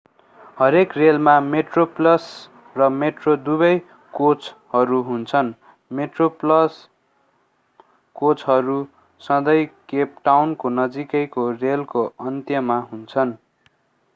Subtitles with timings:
[0.57, 2.23] हरेक रेलमा मेट्रोप्लस
[2.75, 3.69] र मेट्रो दुवै
[4.13, 5.51] कोचहरू हुन्छन्
[5.91, 6.79] मेट्रोप्लस
[8.15, 8.79] कोचहरू
[9.21, 9.65] सधैँ
[9.89, 13.37] केप टाउनको नजिकैको रेलको अन्त्यमा हुन्छन्